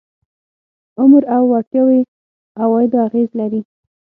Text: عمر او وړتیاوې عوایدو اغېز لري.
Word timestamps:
عمر 0.99 1.23
او 1.35 1.43
وړتیاوې 1.51 1.99
عوایدو 2.61 2.97
اغېز 3.07 3.29
لري. 3.39 3.61